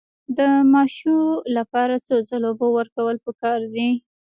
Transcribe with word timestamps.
د 0.37 0.39
ماشو 0.73 1.17
لپاره 1.57 1.95
څو 2.07 2.15
ځله 2.29 2.47
اوبه 2.51 2.67
ورکول 2.77 3.15
پکار 3.25 3.59
دي؟ 3.73 3.89